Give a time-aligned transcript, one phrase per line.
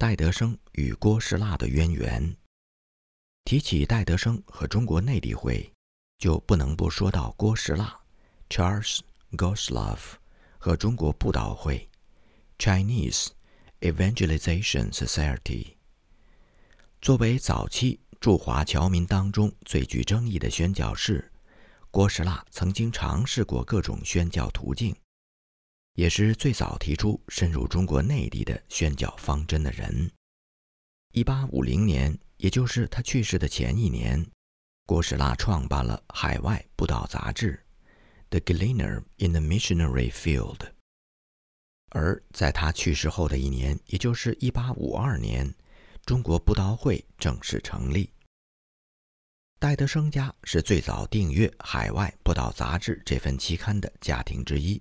[0.00, 2.34] 戴德生与郭士腊的渊源。
[3.44, 5.70] 提起戴德生和中国内地会，
[6.16, 8.00] 就不能不说到郭士腊
[8.48, 9.00] （Charles
[9.32, 9.98] Goslov）
[10.56, 11.86] 和中国布道会
[12.58, 13.26] （Chinese
[13.82, 15.74] Evangelization Society）。
[17.02, 21.30] 作为早期驻华侨民当中最具争议的宣教士，
[21.90, 24.96] 郭士腊曾经尝试过各种宣教途径。
[25.94, 30.10] 也是最早提出深入中国内地的宣教方针的人。
[31.12, 34.24] 一八五零年，也就是他去世的前一年，
[34.86, 37.60] 郭士拉创办了海外布道杂志
[38.30, 40.56] 《The Gleaner in the Missionary Field》。
[41.90, 45.52] 而在他去世后的一年，也就是一八五二年，
[46.06, 48.12] 中国布道会正式成立。
[49.58, 54.80] 戴德生家是最早订阅《海外布道杂志》这份期刊的家庭之一。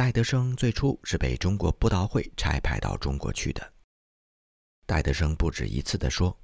[0.00, 3.74] 戴德生最初是被中国布道会差派到中国去的。
[4.86, 6.34] 戴德生不止一次地说：“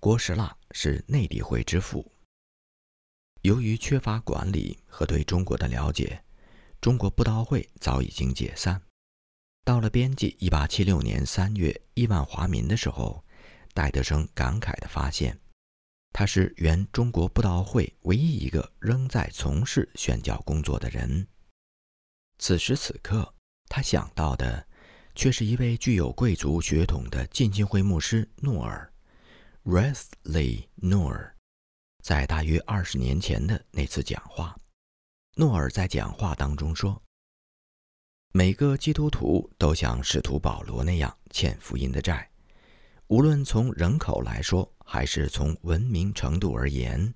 [0.00, 2.10] 郭石腊是内地会之父。”
[3.42, 6.24] 由于缺乏管理和对中国的了解，
[6.80, 8.80] 中国布道会早已经解散。
[9.62, 13.22] 到了编辑1876年3月亿万华民的时候，
[13.74, 15.38] 戴德生感慨地发现，
[16.14, 21.28] 他是原中国布道会唯一一个仍在从事宣教工作的人。
[22.42, 23.32] 此时此刻，
[23.68, 24.66] 他想到的
[25.14, 28.92] 却是一位具有贵族血统的浸信会牧师诺尔
[29.62, 31.34] （Rathley Noor）
[32.02, 34.56] 在大约二十年前的那次讲话。
[35.36, 37.00] 诺尔在讲话当中说
[38.34, 42.28] ：“每个基督徒都像使徒保罗那样欠福音的债，
[43.06, 47.14] 无论从人口来说，还是从文明程度而言，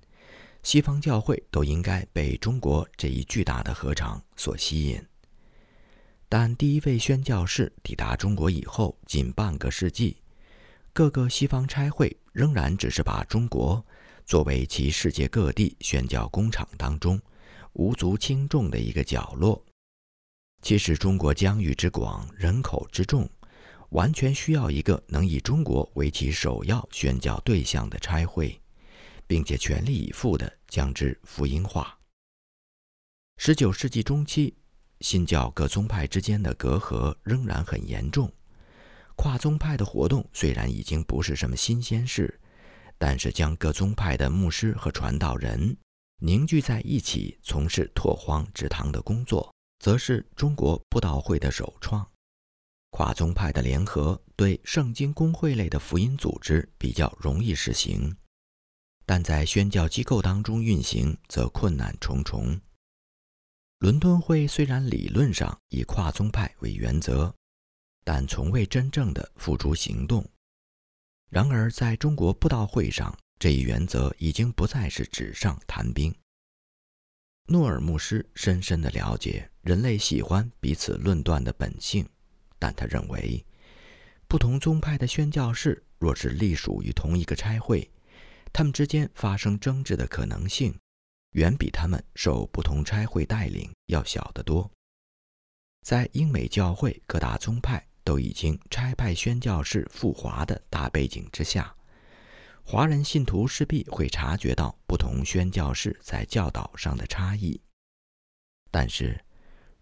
[0.63, 5.05] 西方教会都应该被中国这一巨大的合场所吸引。”
[6.29, 10.17] 但第一位宣教士抵达中国以后，近半个世纪，
[10.91, 13.85] 各个西方差会仍然只是把中国
[14.25, 17.17] 作为其世界各地宣教工厂当中
[17.73, 19.63] 无足轻重的一个角落。
[20.61, 23.29] 其实，中国疆域之广，人口之众，
[23.91, 28.59] 完全需要一个能以中国为其首要宣教对象的差会，
[29.27, 31.97] 并且全力以赴地将之福音化。
[33.37, 34.53] 十九世纪中期。
[35.01, 38.31] 新教各宗派之间的隔阂仍然很严重，
[39.15, 42.39] 跨宗派的活动虽然已经不是什么新鲜事，
[42.97, 45.77] 但是将各宗派的牧师和传道人
[46.19, 52.07] 凝聚在一起从事拓荒植堂的工作，则是中国布道会的首创。
[52.89, 58.15] 跨宗派的联合对圣经公会类的福音组织比较容易实行，
[59.05, 62.59] 但在宣教机构当中运行则困难重重。
[63.79, 67.31] 伦敦会虽然理论上以跨宗派为原则，
[68.03, 70.27] 但从未真正的付诸行动。
[71.29, 76.11] 然而，在中国布道会上，这一原则已经不再是纸上谈兵。
[77.45, 82.03] 诺尔牧师深深地了解人类喜欢彼此论断的本性，
[82.57, 83.45] 但他认为，
[84.27, 87.87] 不同宗派的宣教士若是隶属于同一个差会，
[88.51, 90.75] 他们之间发生争执的可能性。
[91.37, 94.69] 远比他们受不同差会带领要小得多。
[95.83, 101.71] 在英美教会各大宗派都已经差派宣教士赴华的大背景之下，
[102.63, 107.61] 华人信徒势必会察觉到不同宣教士在教导上的差异。
[108.71, 109.23] 但是，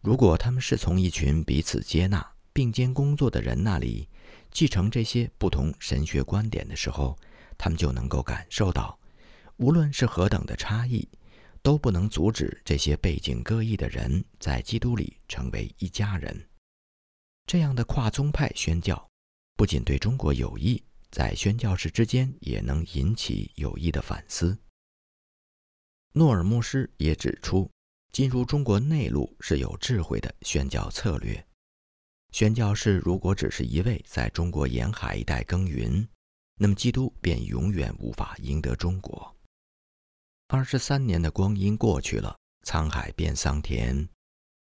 [0.02, 4.10] 如果他们是从一群彼此接纳、并肩工作的人那里
[4.52, 7.18] 继承这些不同神学观点的时候，
[7.58, 9.00] 他们就能够感受到，
[9.56, 11.08] 无论是何等的差异。
[11.66, 16.48] 都不能阻止这些背景各异的人在基督里成为一家人。
[17.48, 19.10] 这样的跨宗派宣教，
[19.56, 24.56] 不仅对中国有益，在宣教士之间也能引起有益的反思。
[26.14, 27.68] 诺尔牧师也指出，
[28.12, 31.44] 进入中国内陆是有智慧的宣教策略。
[32.32, 36.08] 宣教士如果只是一味在中国沿海一带耕耘，
[36.60, 39.36] 那么基督便永远无法赢得中国。
[40.48, 42.38] 二十三年的光阴过去了，
[42.68, 44.08] 沧海变桑田。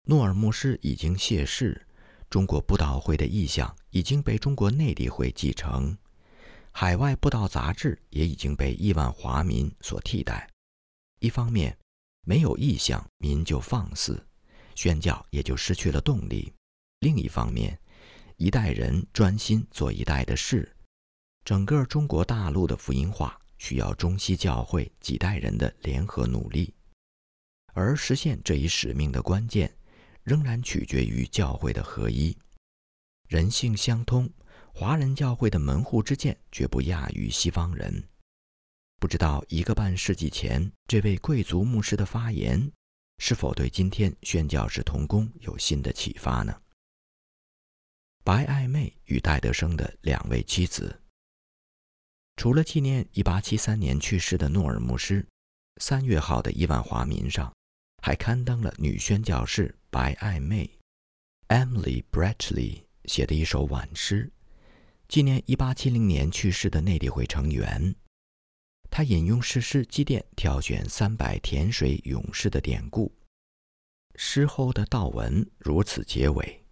[0.06, 1.86] 诺尔牧师已经谢世，
[2.28, 5.96] 中国布道会的意向已经被中国内地会继承，
[6.72, 10.50] 海外布道杂志也已经被亿万华民所替代。
[11.20, 11.78] 一方面，
[12.26, 14.26] 没有意向，民就放肆，
[14.74, 16.52] 宣教也就失去了动力；
[16.98, 17.78] 另一方面，
[18.36, 20.74] 一代人专心做一代的事，
[21.44, 23.38] 整个中国大陆的福音化。
[23.58, 26.72] 需要中西教会几代人的联合努力，
[27.74, 29.72] 而实现这一使命的关键，
[30.22, 32.36] 仍然取决于教会的合一。
[33.28, 34.30] 人性相通，
[34.72, 38.08] 华人教会的门户之见绝不亚于西方人。
[39.00, 42.72] 不知道一个半世纪前这位贵族牧师的发言，
[43.18, 46.60] 是否对今天宣教士童工有新的启发呢？
[48.24, 51.00] 白爱妹与戴德生的两位妻子，
[52.38, 55.26] 除了纪念1873年去世的诺尔牧师，
[55.80, 57.52] 三月号的亿万华民上
[58.00, 60.70] 还刊登了女宣教士白爱妹
[61.48, 64.30] Emily Bradley 写的一首挽诗。
[65.08, 67.92] 纪念1870年去世的内地会成员，
[68.88, 73.12] 他引用诗诗积淀挑选三百甜水勇士的典故。
[74.14, 76.64] 诗后的道文如此结尾：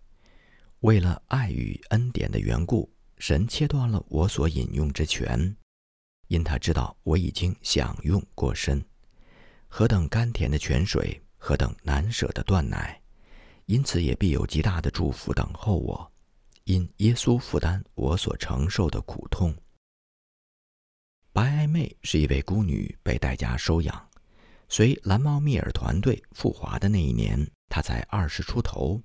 [0.79, 5.57] 为了爱与恩典的缘故，神切断了我所引用之泉，
[6.29, 8.85] 因他知道我已经享用过深。
[9.69, 13.01] 何等甘甜的泉水，何等难舍的断奶，
[13.67, 16.13] 因此也必有极大的祝福等候我。
[16.65, 19.55] 因耶稣负担我所承受的苦痛。
[21.33, 24.11] 白爱妹是一位孤女，被代家收养。
[24.69, 29.01] 随蓝猫密尔团队赴华的那一年，她才二十出头，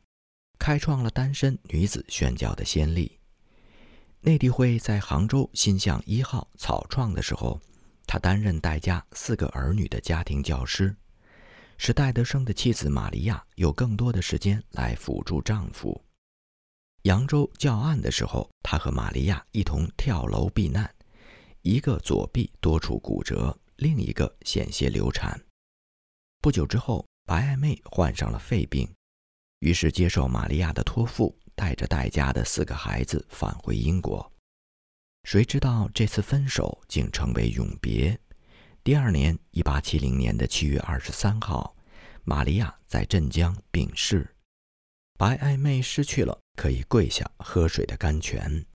[0.57, 3.19] 开创了单身女子宣教的先例。
[4.23, 7.59] 内地会在杭州新巷一号草创的时候，
[8.05, 10.95] 他担任戴家四个儿女的家庭教师，
[11.75, 15.99] 使戴德生的妻子玛利亚有更多的时间来辅助丈夫。
[17.01, 20.93] 扬州教案的时候，他和玛利亚一同跳楼避难，
[21.63, 25.41] 一个左臂多处骨折，另一个险些流产。
[26.41, 28.87] 不久之后，白爱妹患上了肺病，
[29.61, 34.31] 于是接受玛利亚的托付，带着戴家的四个孩子返回英国。
[35.23, 38.19] 谁知道这次分手竟成为永别。
[38.83, 41.75] 第二年，一八七零年的七月二十三号，
[42.23, 44.35] 玛利亚在镇江病逝。
[45.19, 48.65] 白爱妹失去了可以跪下喝水的甘泉，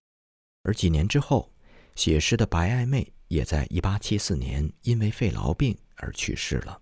[0.62, 1.52] 而几年之后，
[1.96, 6.80] 写诗的白爱妹也在1874年因为肺痨病而去世了。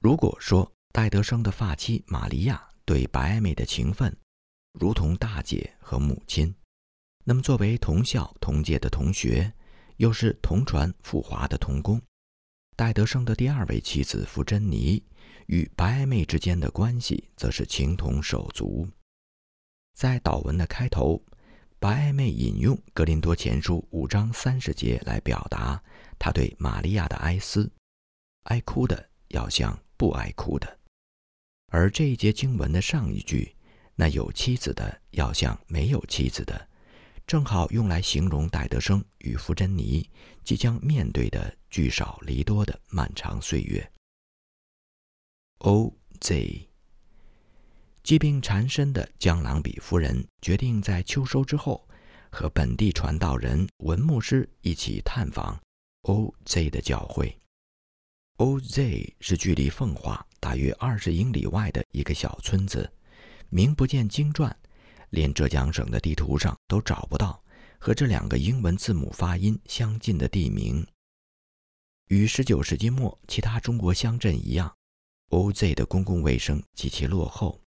[0.00, 4.12] 如果说戴德生的发妻玛利亚对白爱妹的情分
[4.72, 6.52] 如同大姐和母亲，
[7.22, 9.52] 那么作为同校同届的同学，
[9.98, 12.02] 又是同传赴华的同工，
[12.74, 15.00] 戴德生的第二位妻子傅珍妮。
[15.46, 18.88] 与白爱妹之间的关系则是情同手足。
[19.94, 21.22] 在祷文的开头，
[21.78, 25.80] 白爱妹引用《格林多前书》五章三十节来表达
[26.18, 27.70] 她对玛利亚的哀思：
[28.46, 30.79] 爱哭的要像不爱哭的。
[31.70, 33.54] 而这一节经文的上一句，
[33.94, 36.68] 那有妻子的要像没有妻子的，
[37.26, 40.08] 正好用来形容戴德生与傅珍妮
[40.42, 43.90] 即将面对的聚少离多的漫长岁月。
[45.58, 46.68] O.Z.
[48.02, 51.86] 疾病缠身的江郎比夫人决定在秋收之后，
[52.30, 55.60] 和本地传道人文牧师一起探访
[56.02, 56.70] O.Z.
[56.70, 57.38] 的教会。
[58.40, 59.16] O.Z.
[59.20, 62.90] 是距离奉化大约二十英里外的一个小村子，
[63.50, 64.58] 名不见经传，
[65.10, 67.44] 连浙江省的地图上都找不到
[67.78, 70.86] 和这两个英文字母发音相近的地名。
[72.06, 74.74] 与十九世纪末其他中国乡镇一样。
[75.28, 75.74] O.Z.
[75.74, 77.60] 的公共卫生极其落后，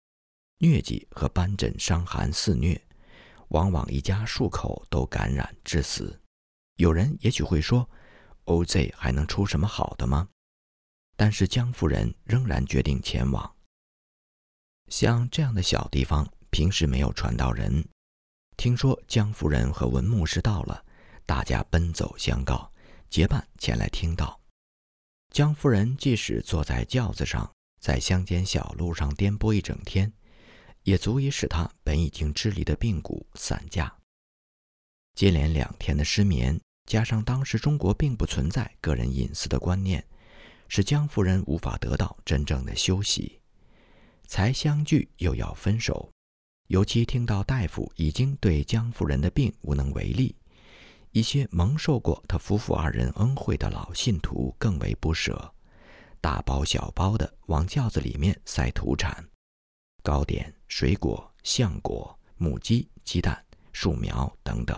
[0.61, 2.81] 疟疾和斑疹伤寒肆虐，
[3.49, 6.19] 往往一家数口都感染致死。
[6.77, 7.87] 有人也许会说
[8.45, 8.95] ，O.Z.
[8.97, 10.31] 还能出什么好的吗？
[11.17, 13.55] 但是江夫人仍然决定前往。
[14.89, 17.85] 像这样的小地方，平时没有传道人。
[18.57, 20.85] 听说江夫人和文牧师到了，
[21.25, 22.71] 大家奔走相告，
[23.09, 24.39] 结伴前来听到。
[25.31, 27.51] 江夫人即使坐在轿子上，
[27.81, 30.13] 在乡间小路上颠簸一整天，
[30.83, 33.97] 也足以使她本已经支离的髌骨散架。
[35.15, 40.07] 接连两天的失眠，加上当时中国并不存在个人隐私的观念，
[40.75, 43.39] 使江夫人无法得到真正的休息。
[44.27, 46.11] 才相聚又要分手，
[46.69, 50.35] 尤其听到大夫已经对江夫人的病无能为力。
[51.11, 55.55] 一些蒙受过他夫妇二人恩惠的老信徒更为不舍，
[56.23, 59.23] 大包小包的往轿子里面塞土产、
[60.03, 64.75] 糕点、水果、橡果、母鸡、鸡蛋、树苗等等。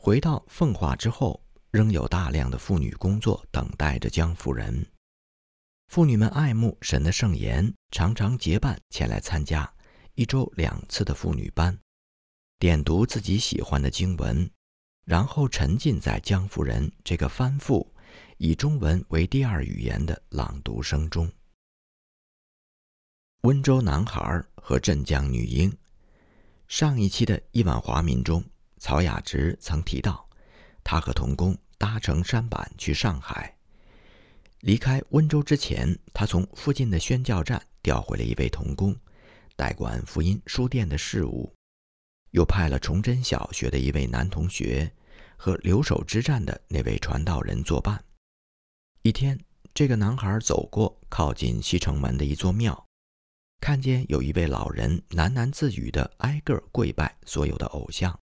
[0.00, 1.43] 回到奉化之后，
[1.74, 4.86] 仍有大量的妇女工作等待着江夫人。
[5.88, 9.68] 妇女们爱慕神的圣言，常常结伴前来参加
[10.14, 11.76] 一周两次的妇女班，
[12.60, 14.48] 点读自己喜欢的经文。
[15.04, 17.84] 然后沉浸在江夫人这个翻覆
[18.38, 21.28] 以中文为第二语言的朗读声中。
[23.40, 25.76] 温州男孩和镇江女婴，
[26.68, 28.44] 上一期的亿万华民中，
[28.78, 30.26] 曹雅芝曾提到，
[30.84, 33.56] 他和童工搭乘舢板去上海。
[34.60, 38.96] 离开温州之前，他从附近的宣教站调回了一位童工，
[39.56, 41.52] 代管福音书店的事务，
[42.30, 44.90] 又派了崇祯小学的一位男同学
[45.36, 48.02] 和留守之战的那位传道人作伴。
[49.02, 49.38] 一天，
[49.74, 52.86] 这个男孩走过靠近西城门的一座庙。
[53.60, 58.18] 看见有一位老人喃喃自语地挨个跪拜所有的偶像，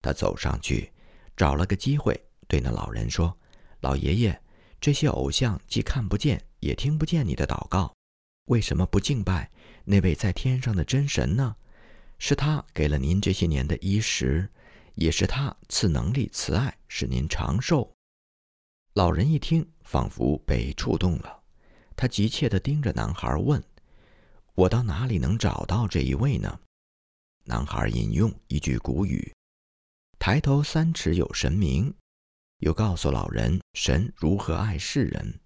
[0.00, 0.92] 他走上去，
[1.36, 2.20] 找了个机会
[2.50, 3.38] 对那老人说
[3.78, 4.42] ：“老爷爷，
[4.80, 7.94] 这些偶像既看不见也听不见你的祷告，
[8.46, 9.48] 为什么不敬拜
[9.84, 11.54] 那位在天上的真神呢？
[12.18, 14.50] 是他给了您这些年的衣食，
[14.96, 17.94] 也是他赐能力、慈爱，使您长寿。”
[18.94, 21.40] 老人一听，仿佛被触动了，
[21.94, 23.62] 他急切地盯着男孩问。
[24.56, 26.58] 我到哪里能找到这一位呢？
[27.44, 29.32] 男孩引用一句古语
[30.18, 31.94] ：“抬头三尺有神明。”
[32.60, 35.40] 又告诉老人神如何爱世人，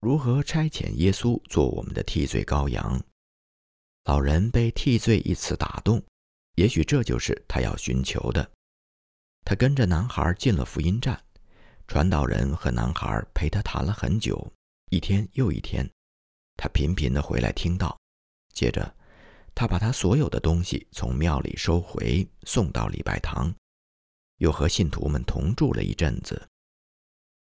[0.00, 3.00] 如何差遣耶稣做我们的替罪羔羊。
[4.04, 6.02] 老人被“替罪”一词打动，
[6.56, 8.50] 也许这就是他要寻求的。
[9.44, 11.20] 他跟着男孩进了福音站，
[11.88, 14.52] 传道人和男孩陪他谈了很久，
[14.90, 15.88] 一天又一天，
[16.56, 17.98] 他频频地回来听到。
[18.52, 18.94] 接着，
[19.54, 23.52] 他把他所有的东西从庙里收回，送到礼拜堂，
[24.38, 26.48] 又和信徒们同住了一阵子。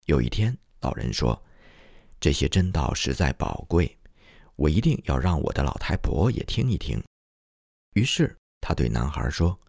[0.09, 1.39] 有一天，老人说
[2.19, 3.95] ：“这些真道实在宝贵，
[4.57, 6.99] 我一定要让我的老太婆也听一听。”
[7.93, 9.61] 于是，他对男孩说：“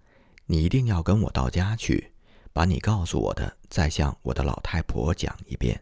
[0.48, 2.13] 你一定要跟我到家去，
[2.53, 5.77] 把你告诉我的再向我的老太婆讲一遍。”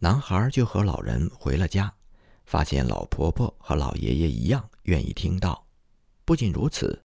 [0.00, 1.90] 男孩就和老人回了家。
[2.44, 5.64] 发现老婆婆和老爷爷一样愿意听到，
[6.24, 7.00] 不仅如此，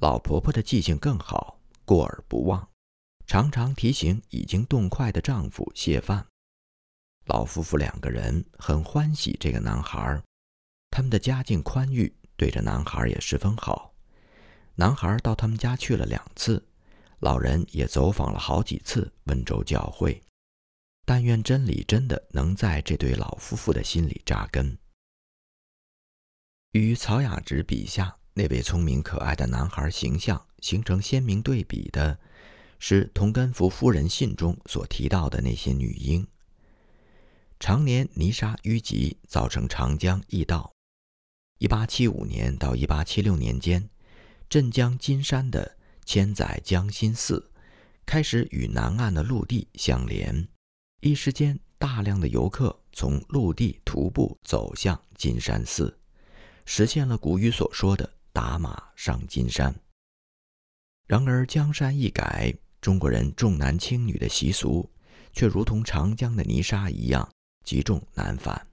[0.00, 2.68] 老婆婆的记性更好，过耳不忘，
[3.28, 6.26] 常常提醒已经动筷的丈夫谢饭。
[7.26, 10.22] 老夫妇两个人很欢喜这个男孩，
[10.90, 13.94] 他们的家境宽裕，对着男孩也十分好。
[14.76, 16.66] 男孩到他们家去了两次，
[17.18, 20.24] 老人也走访了好几次温州教会。
[21.04, 24.78] 但愿真理真的能在这对老夫妇的心里扎根。
[26.72, 32.18] 与曹雅芝笔下那位聪明可爱的男孩形象形成鲜明对比的，
[32.78, 36.26] 是同根福夫人信中所提到的那些女婴。
[37.60, 40.72] 常年泥沙淤积，造成长江易道。
[41.58, 43.90] 一八七五年到一八七六年间，
[44.48, 47.50] 镇江金山的千载江心寺
[48.06, 50.48] 开始与南岸的陆地相连，
[51.00, 55.98] 一时间大量的游客从陆地徒步走向金山寺。
[56.64, 59.74] 实现了古语所说的“打马上金山”。
[61.08, 64.88] 然而江山易改，中国人重男轻女的习俗
[65.32, 67.28] 却如同长江的泥沙一样
[67.64, 68.66] 积重难返。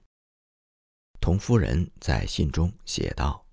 [1.20, 3.44] 童夫人在信中写道：“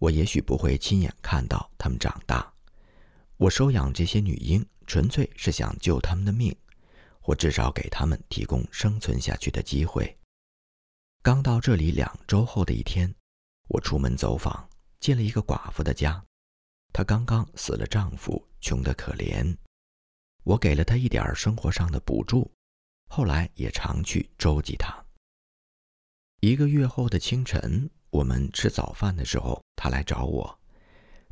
[0.00, 2.52] 我也许不会亲眼看到他们长大，
[3.36, 6.56] 我收养这些女婴纯粹是想救他们的命，
[7.20, 10.16] 或至少给他们提供生存下去的机会。”
[11.22, 13.14] 刚到这里两周后的一天。
[13.72, 16.24] 我出门走访，进了一个寡妇的家，
[16.92, 19.56] 她刚刚死了丈夫，穷得可怜。
[20.44, 22.50] 我给了她一点生活上的补助，
[23.08, 25.04] 后来也常去周济她。
[26.40, 30.60] 一个月后的清晨，我们吃早饭的时候，她来找我。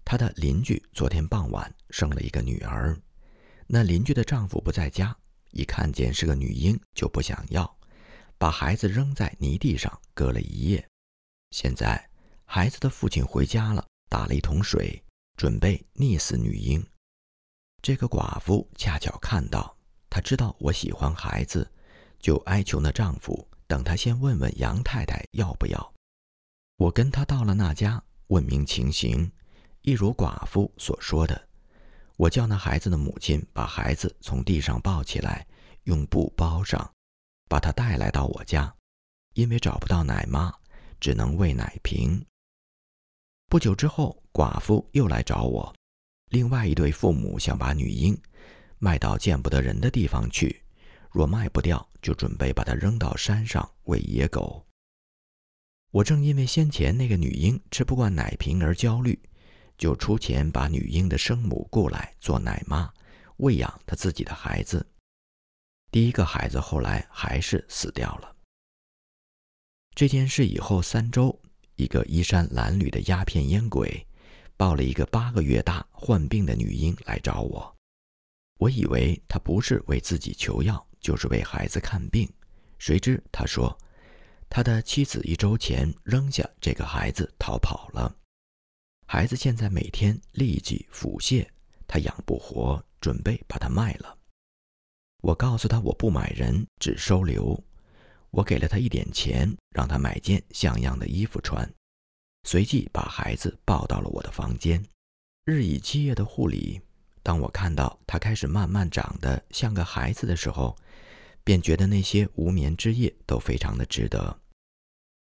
[0.05, 2.99] 她的邻居昨天傍晚生了一个女儿，
[3.67, 5.17] 那邻居的丈夫不在家，
[5.53, 7.79] 一看见是个女婴就不想要，
[8.37, 10.89] 把孩子扔在泥地上搁了一夜。
[11.51, 12.09] 现在。
[12.51, 15.05] 孩子的父亲回家了，打了一桶水，
[15.37, 16.83] 准备溺死女婴。
[17.81, 19.77] 这个寡妇恰巧看到，
[20.11, 21.71] 她知道我喜欢孩子，
[22.19, 25.95] 就哀求那丈夫，等她先问问杨太太要不要。
[26.77, 29.31] 我跟她到了那家，问明情形，
[29.83, 31.49] 一如寡妇所说的，
[32.17, 35.47] 我叫那孩子的母亲把孩子从地上抱起来，
[35.85, 36.93] 用布包上，
[37.49, 38.75] 把他带来到我家，
[39.35, 40.53] 因为找不到奶妈，
[41.01, 42.25] 只能喂奶瓶。
[43.49, 45.75] 不久之后，寡妇又来找我。
[46.31, 48.17] 另外一对父母想把女婴
[48.79, 50.63] 卖到见不得人的地方去，
[51.11, 54.67] 若卖不掉，就准备把她扔到山上喂野狗。
[55.91, 59.19] 我正因为先前那个女婴吃不惯奶瓶而焦虑，
[59.77, 62.93] 就出钱把女婴的生母雇来做奶妈，
[63.39, 64.87] 喂养她自己的孩子。
[65.91, 68.37] 第一个孩子后来还是死掉了。
[69.95, 71.41] 这件事以后三周。
[71.77, 74.05] 一个衣衫褴褛的鸦片烟鬼，
[74.59, 77.75] 抱了一个八个月大患病的女婴来找我。
[78.59, 82.29] 我以为他不是为自己求药，就是为孩子看病。
[82.77, 83.79] 谁知他说，
[84.51, 88.13] 他的妻子一周前扔下这个孩子逃跑了。
[89.07, 91.47] 孩子现在每天痢疾腹泻，
[91.87, 94.19] 他养不活，准备把他卖了。
[95.23, 97.63] 我告诉他我不买人，只收留。
[98.31, 101.73] 我给了他一点钱，让他买件像样的衣服穿，
[102.51, 104.83] 随即把孩子抱到了我的房间。
[105.45, 106.81] 日以继夜的护理。
[107.23, 110.75] 当我看到他开始慢慢长得像个孩子的时候，
[111.45, 114.35] 便觉得那些无眠之夜都非常的值得。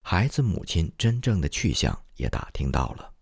[0.02, 3.14] 孩子母亲真正的去向也打听到了，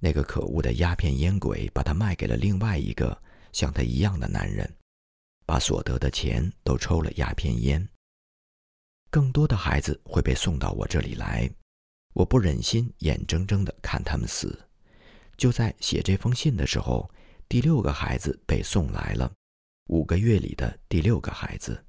[0.00, 3.20] 那个可恶的鸦片烟鬼把他卖给了另外一个
[3.52, 4.74] 像他一样的男人，
[5.44, 7.86] 把所得的钱都抽了鸦片烟。
[9.10, 11.50] 更多的孩子会被送到我这里来，
[12.18, 14.66] 我不忍心眼睁睁地看他们死。
[15.36, 17.10] 就在写这封信的时候。
[17.50, 19.32] 第六个孩子被送来了，
[19.86, 21.82] 五个月里的第六个孩子。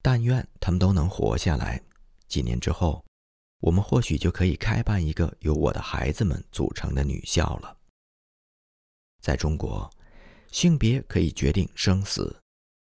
[0.00, 1.78] 但愿他们都能活下来。
[2.26, 3.04] 几年之后，
[3.60, 7.76] 我们或许就可以开办一个由我的孩子们组成的女校了。
[9.20, 9.90] 在中国，
[10.50, 12.34] 性别可以决定生死，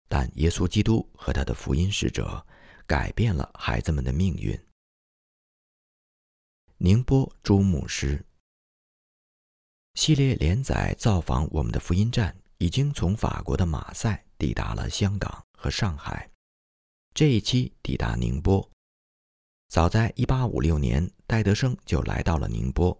[0.07, 2.41] 但耶稣基督和他的福音使者
[2.86, 4.57] 改变了孩子们的命运。
[6.79, 8.24] 宁波朱牧师。
[9.96, 16.29] 系列连载造访我们的福音站已经从法国的马赛抵达了香港和上海，
[17.15, 18.69] 这一期抵达宁波。
[19.69, 22.96] 早在1856年，戴德生就来到了宁波。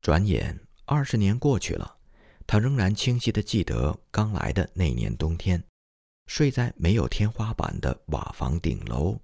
[0.00, 1.98] 转眼二十年过去了，
[2.46, 5.62] 他仍然清晰地记得刚来的那年冬天，
[6.28, 9.20] 睡在没有天花板的瓦房顶楼，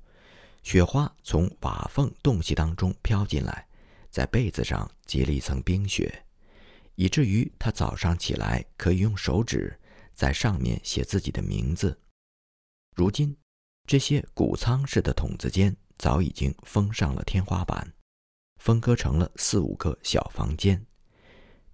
[0.66, 3.68] 雪花从瓦缝洞隙当中飘进来，
[4.10, 6.26] 在被子上结了一层冰雪。
[6.96, 9.78] 以至于他早上起来可以用手指
[10.12, 11.96] 在上面写自己的名字。
[12.96, 13.36] 如今，
[13.86, 17.94] 这些谷仓式的筒子间早已经封上了天花板，
[18.60, 20.84] 分割成了四五个小房间。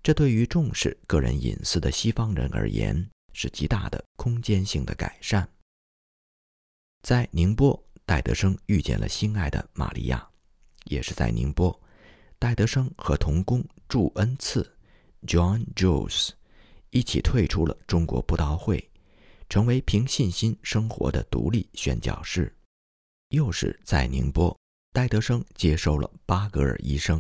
[0.03, 5.49] 这对于重视个人隐私的西方人而言是极大的空间性的改善。
[7.01, 10.29] 在宁波，戴德生遇见了心爱的玛利亚，
[10.85, 11.81] 也是在宁波，
[12.39, 14.71] 戴德生和童工祝恩赐。
[15.27, 16.33] John Jules
[16.91, 18.87] 一起退出了中国布道会，
[19.49, 22.55] 成为凭信心生活的独立宣教士。
[23.31, 24.55] 又是在宁波，
[24.93, 27.19] 戴德生接收了巴格尔医生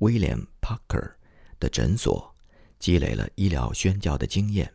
[0.00, 1.14] William Parker
[1.58, 2.36] 的诊所，
[2.78, 4.70] 积累了医疗宣教的经验。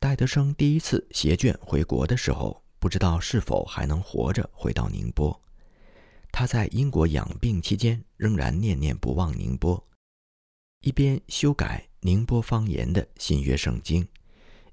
[0.00, 5.40] 戴德生第一次携眷回国的时候，不知道是否还能活着回到宁波。
[6.32, 9.80] 他在英国养病期间，仍然念念不忘宁波。
[10.80, 14.04] 一边修改宁波方言的新约圣经，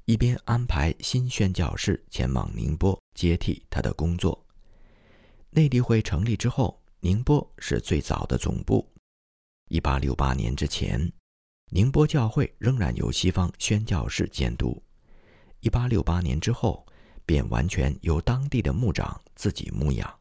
[0.06, 4.43] 一边安排新宣教士前往宁波接替他的工作。
[5.52, 8.91] 内地会成立之后，宁波是最早的总部。
[9.69, 11.13] 一八六八年之前，
[11.69, 14.82] 宁波教会仍然由西方宣教士监督。
[15.60, 16.84] 一八六八年之后，
[17.30, 20.20] 便完全由当地的牧长自己牧养。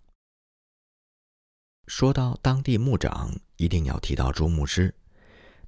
[1.87, 4.95] 说到当地牧长，一定要提到朱牧师。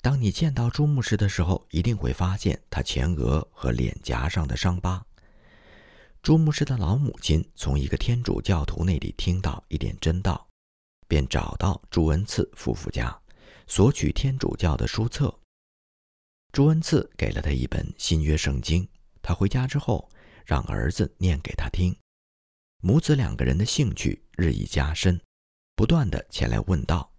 [0.03, 5.03] 当你见到朱牧师的时候，一定会发现他前额和脸颊上的伤疤。
[6.21, 10.47] 朱牧师的老母亲从一个天主教徒那里听到一点真道，
[11.09, 13.19] 便找到朱恩赐夫妇家，
[13.67, 15.35] 索取天主教的书册。
[16.53, 18.87] 朱恩赐给了他一本新约圣经，
[19.23, 20.07] 他回家之后
[20.45, 21.97] 让儿子念给他听。
[22.83, 25.21] 母子两个人的兴趣日益加深，
[25.75, 27.13] 不断的前来问道。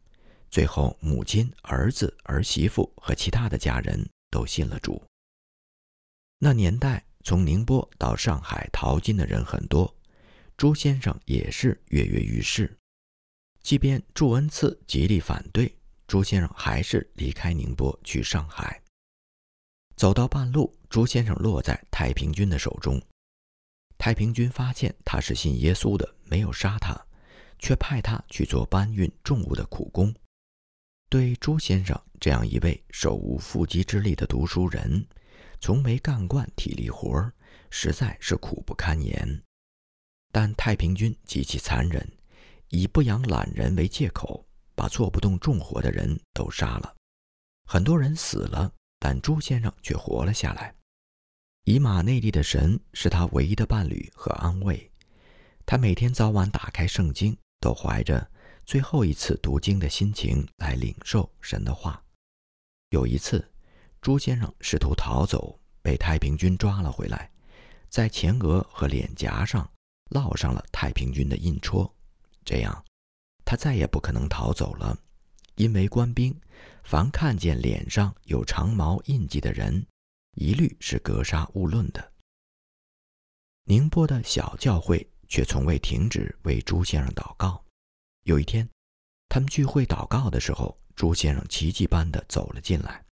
[0.49, 5.01] 最后，母亲、儿子、儿媳妇和其他的家人都信了主。
[6.39, 9.95] 那年代，从宁波到上海淘金的人很多，
[10.57, 12.75] 朱先生也是跃跃欲试。
[13.61, 15.73] 即便祝恩赐极力反对，
[16.07, 18.81] 朱先生还是离开宁波去上海。
[19.95, 22.99] 走到半路，朱先生落在太平军的手中。
[24.01, 26.99] 太平军发现他是信耶稣的，没有杀他，
[27.59, 30.11] 却派他去做搬运重物的苦工。
[31.07, 35.05] 对朱先生这样一位手无缚鸡之力的读书人，
[35.59, 37.31] 从没干惯体力活儿，
[37.69, 39.43] 实在是苦不堪言。
[40.31, 42.03] 但太平军极其残忍，
[42.69, 46.95] 以不养懒人为借口，把做不动重活的人都杀了。
[47.67, 50.73] 很多人死了，但朱先生却活了下来。
[51.65, 54.91] 以马内利的神是他唯一的伴侣和安慰。
[55.65, 58.29] 他每天早晚打开圣经，都怀着。
[58.65, 62.01] 最后一次读经的心情来领受神的话。
[62.89, 63.47] 有一次，
[64.01, 67.29] 朱先生试图逃走，被太平军抓了回来，
[67.89, 69.69] 在前额和脸颊上
[70.09, 71.91] 烙上了太平军的印戳，
[72.43, 72.85] 这样
[73.45, 74.97] 他再也不可能逃走了，
[75.55, 76.39] 因为官兵
[76.83, 79.85] 凡看见脸上有长毛印记的人，
[80.41, 82.11] 一律是格杀勿论的。
[83.65, 87.63] 宁波的小教会却从未停止为朱先生祷告。
[88.23, 88.67] 有一天，
[89.29, 93.05] 他们聚会祷告的时候，朱先生奇迹般的走了进来。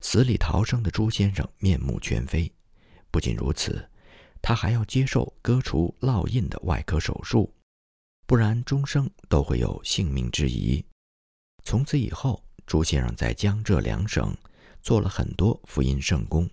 [0.00, 2.52] 死里逃生的朱先生面目全非。
[3.12, 3.88] 不仅如此，
[4.42, 7.54] 他还要接受割除烙印的外科手术，
[8.26, 10.84] 不然终生都会有性命之疑。
[11.62, 14.36] 从此以后，朱先生在江浙两省
[14.84, 16.48] 做了很多福音圣工。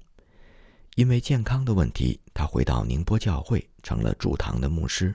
[0.95, 5.13] 因为健康的问题，他回到宁波教会，成了主堂的牧师。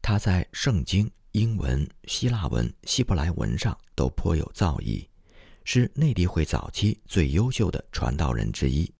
[0.00, 5.06] 他在圣经、英文、希腊文、希伯来文上都颇有造诣，
[5.64, 8.90] 是内地会早期最优秀的传道人之一。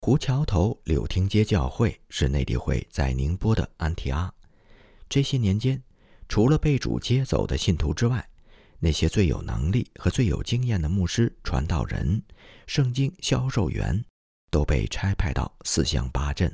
[0.00, 4.32] 胡桥头柳汀街教会是内地会在宁波的安提阿。
[5.08, 5.82] 这些年间，
[6.28, 8.28] 除了被主接走的信徒之外，
[8.78, 12.22] 那些最有能力和最有经验的牧师、传道人、
[12.66, 14.04] 圣经销售员。
[14.48, 16.50] 都被差派到四乡八镇，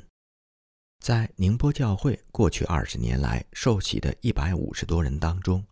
[0.99, 5.63] 在宁波教会过去二十年来受洗的一百五十多人当中，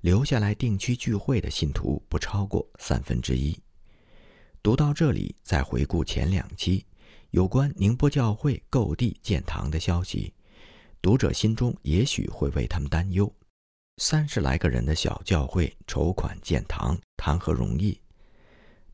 [0.00, 3.56] 留下来定期聚会的信徒不超过三分之一。
[4.60, 6.84] 读到这里，再回顾前两期
[7.30, 10.32] 有关宁波教会购地建堂的消息，
[11.00, 13.32] 读者心中也许会为他们担忧：
[14.00, 18.00] 三十来个人的小教会筹款建堂，谈何容易？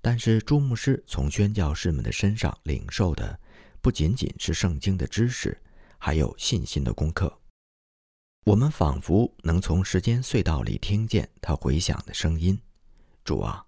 [0.00, 3.38] 但是朱牧师从宣教士们的身上领受的，
[3.82, 5.60] 不仅仅是圣经的知识，
[5.98, 7.38] 还有信心的功课。
[8.46, 12.58] 我们仿佛能从时间隧道里听见他回响的声音
[13.24, 13.66] ：“主啊，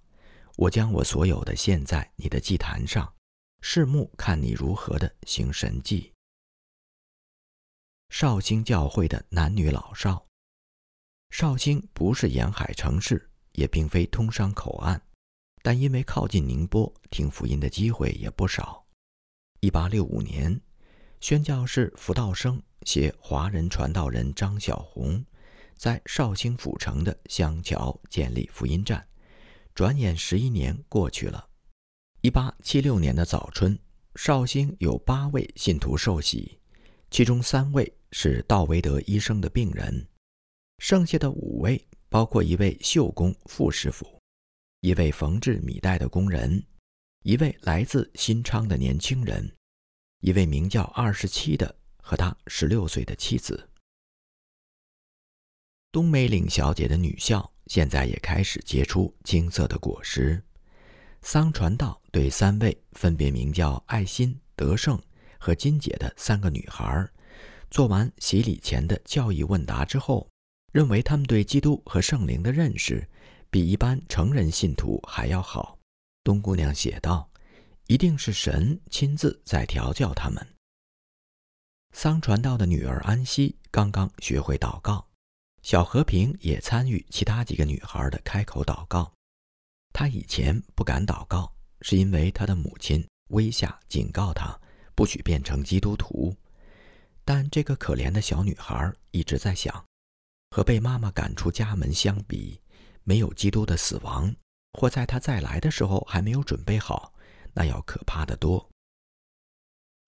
[0.56, 3.14] 我将我所有的献在你的祭坛上，
[3.62, 6.14] 拭目看你如何的行神迹。”
[8.08, 10.26] 绍兴教会的男女老少，
[11.38, 14.98] 绍兴不是沿海城市，也并非通商口岸。
[15.62, 18.82] 但因为靠近宁波，听福音的机会也不少。
[19.60, 20.58] 一八六五年，
[21.20, 25.22] 宣教士福道生携华人传道人张小红，
[25.76, 29.06] 在绍兴府城的香桥建立福音站。
[29.74, 31.46] 转眼十一年过去了。
[32.22, 33.78] 一八七六年的早春，
[34.14, 36.58] 绍兴有八位信徒受洗，
[37.10, 40.08] 其中三位是道维德医生的病人，
[40.78, 44.06] 剩下的五位包括一位绣工傅师傅。
[44.80, 46.62] 一位缝制米袋的工人，
[47.24, 49.50] 一位来自新昌的年轻人，
[50.20, 53.68] 一位名叫二十七的和他十六岁的妻子。
[55.90, 60.40] 东梅岭小姐的女校现在也开始结出金色的果实。
[61.22, 65.00] 桑传道对三位分别名叫爱心、德胜
[65.38, 67.08] 和金姐的三个女孩，
[67.70, 70.28] 做完洗礼前的教义问答之后，
[70.76, 73.08] 认为他们对基督和圣灵的认识。
[73.48, 75.78] 比一般成人信徒还要好，
[76.22, 77.30] 冬姑娘写道
[77.88, 80.46] ：“一定是神亲自在调教他们。”
[81.96, 85.08] 桑传道的女儿安息刚刚学会祷告，
[85.62, 89.10] 小和平也参与其他几个女孩的开口祷告。
[89.94, 94.60] 她以前不敢祷告，是因为她的母亲威吓警告她
[94.94, 96.36] 不许变成基督徒。
[97.24, 99.82] 但这个可怜的小女孩一直在想，
[100.50, 102.60] 和被妈妈赶出家门相比。
[103.08, 104.34] 没有基督的死亡，
[104.72, 107.14] 或在他再来的时候还没有准备好，
[107.54, 108.68] 那要可怕的多。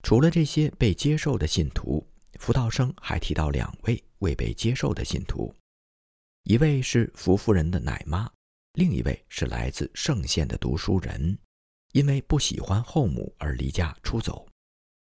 [0.03, 2.05] 除了这些被接受的信徒，
[2.41, 5.55] 福道生还提到两位未被接受的信徒，
[6.43, 8.29] 一位是福夫人的奶妈，
[8.73, 11.39] 另一位是来自圣县的读书人，
[11.93, 14.45] 因为不喜欢后母而离家出走。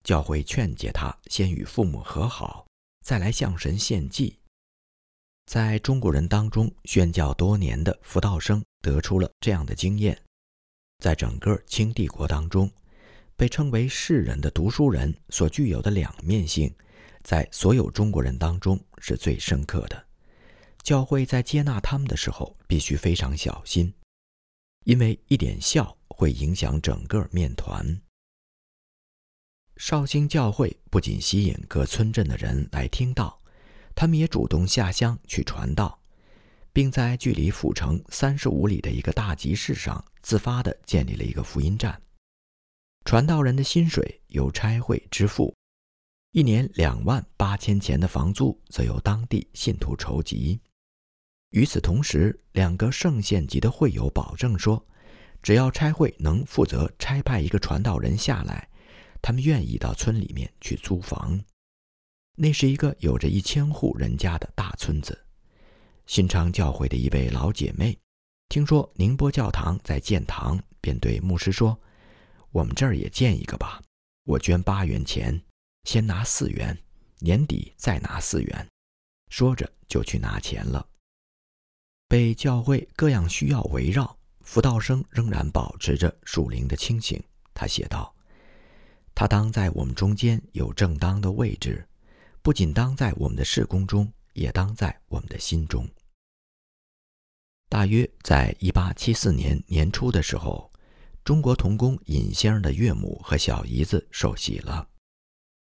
[0.04, 2.68] 教会劝解他先与父母和好，
[3.06, 4.38] 再来向神献祭。
[5.50, 10.16] 在中国人当中宣教多年的福道生得出了这样的经验：
[11.00, 12.72] 在整个清帝国当中，
[13.36, 16.72] 被称为世人的读书人所具有的两面性，
[17.24, 20.06] 在所有中国人当中是最深刻的。
[20.84, 23.92] 教会在接纳他们的时候必须非常小心，
[24.86, 28.00] 因为一点笑会影响整个面团。
[29.78, 33.39] 绍兴教会不仅吸引各村镇的人来听到。
[34.00, 36.00] 他们也主动下乡去传道，
[36.72, 42.02] 并在距离府城三十五里的一个大集市上自发地建立了一个福音站。
[43.04, 45.54] 传道人的薪水由差会支付，
[46.32, 50.62] 一年两万八千钱的房租则由当地信徒筹集。
[51.50, 54.82] 与此同时，两个圣县级的会友保证说，
[55.44, 58.70] 只要差会能负责差派一个传道人下来，
[59.22, 61.38] 他们愿意到村里面去租房。
[62.36, 65.26] 那是一个有着一千户人家的大村子。
[66.06, 67.98] 新昌教会的一位老姐妹，
[68.48, 71.80] 听说宁波教堂在建堂，便对牧师说
[72.52, 73.82] ：“我们这儿也建一个吧，
[74.26, 75.40] 我捐八元钱，
[75.84, 76.78] 先拿四元，
[77.20, 78.68] 年底再拿四元。”
[79.30, 80.84] 说着就去拿钱了。
[82.08, 87.22] 被教会各样需要围绕，福道生仍然保持着属灵的清醒。
[87.54, 88.16] 他写道
[89.14, 91.88] ：“他当在我们中间有正当的位置，
[92.50, 95.88] 不仅当在我们的事工中，也当在我们的心中。”
[97.70, 100.74] 大约在一八七四年年初的时候，
[101.24, 104.90] 中国童工尹先生的岳母和小姨子受洗了。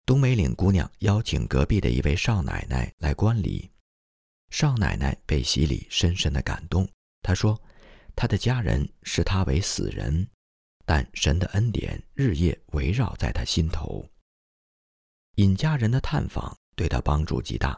[0.06, 3.70] 东梅岭姑娘邀请隔壁的一位少奶奶来观礼，
[4.50, 6.88] 少奶奶被洗礼深深的感动。
[7.22, 7.62] 她说
[8.16, 10.30] ：“她的家人视她为死人，
[10.86, 14.08] 但神的恩典日夜围绕在她心头。”
[15.36, 17.78] 尹家人的探访对他帮助极大。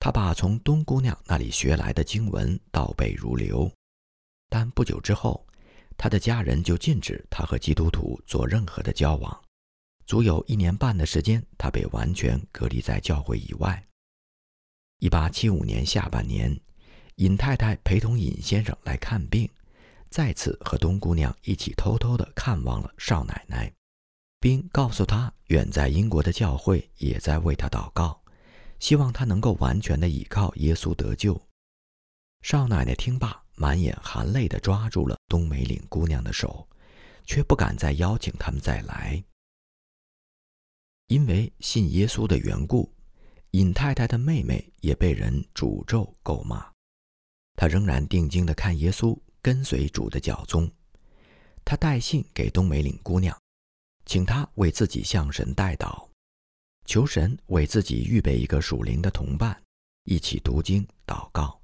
[0.00, 3.70] 他把从东姑娘那里学来的经文倒背如流，
[4.48, 5.46] 但不久之后，
[5.96, 9.44] 他的家人就禁止他和基督徒做任何的交往。
[10.04, 13.86] 足有一年半的时间，他被完全隔离在教会以外。
[14.98, 16.60] 一八七五年下半年，
[17.14, 19.48] 尹太太陪同尹先生来看病，
[20.10, 23.72] 再次和东姑娘一起偷偷地看望了少奶奶，
[24.40, 28.20] 并告诉她，远在英国的教会也在为她祷告。
[28.84, 31.40] 希望他能够完全的倚靠耶稣得救。
[32.42, 36.68] 少奶奶听罢，满眼含泪地抓住了冬梅岭姑娘的手，
[37.24, 39.24] 却不敢再邀请他们再来。
[41.06, 42.92] 因为信耶稣的缘故，
[43.52, 46.70] 尹太太的妹妹也被人诅咒咒骂。
[47.54, 50.70] 她仍然定睛地看耶稣，跟随主的脚宗。
[51.64, 53.34] 她带信给冬梅岭姑娘，
[54.04, 56.06] 请她为自己向神代祷。
[56.84, 59.62] 求神为自己预备一个属灵的同伴，
[60.04, 61.63] 一起读经祷告。